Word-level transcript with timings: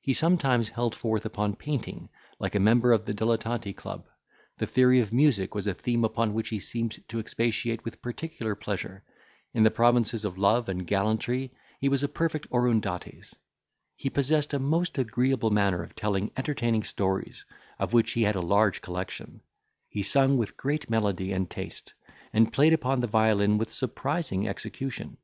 He 0.00 0.14
sometimes 0.14 0.70
held 0.70 0.94
forth 0.94 1.26
upon 1.26 1.56
painting, 1.56 2.08
like 2.38 2.54
a 2.54 2.58
member 2.58 2.90
of 2.90 3.04
the 3.04 3.12
Dilettanti 3.12 3.74
club. 3.76 4.08
The 4.56 4.66
theory 4.66 4.98
of 5.00 5.12
music 5.12 5.54
was 5.54 5.66
a 5.66 5.74
theme 5.74 6.06
upon 6.06 6.32
which 6.32 6.48
he 6.48 6.58
seemed 6.58 7.06
to 7.08 7.18
expatiate 7.20 7.84
with 7.84 8.00
particular 8.00 8.54
pleasure. 8.54 9.04
In 9.52 9.64
the 9.64 9.70
provinces 9.70 10.24
of 10.24 10.38
love 10.38 10.70
and 10.70 10.86
gallantry, 10.86 11.52
he 11.82 11.90
was 11.90 12.02
a 12.02 12.08
perfect 12.08 12.48
Oroondates. 12.50 13.34
He 13.94 14.08
possessed 14.08 14.54
a 14.54 14.58
most 14.58 14.96
agreeable 14.96 15.50
manner 15.50 15.82
of 15.82 15.94
telling 15.94 16.30
entertaining 16.38 16.82
stories, 16.84 17.44
of 17.78 17.92
which 17.92 18.12
he 18.12 18.22
had 18.22 18.36
a 18.36 18.40
large 18.40 18.80
collection; 18.80 19.42
he 19.90 20.02
sung 20.02 20.38
with 20.38 20.56
great 20.56 20.88
melody 20.88 21.30
and 21.30 21.50
taste, 21.50 21.92
and 22.32 22.54
played 22.54 22.72
upon 22.72 23.00
the 23.00 23.06
violin 23.06 23.58
with 23.58 23.70
surprising 23.70 24.48
execution. 24.48 25.18